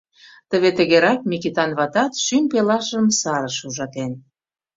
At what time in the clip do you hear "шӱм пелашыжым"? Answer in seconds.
2.23-3.07